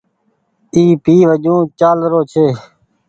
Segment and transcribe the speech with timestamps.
[0.75, 2.45] اي پي وجون ڇآل رو ڇي۔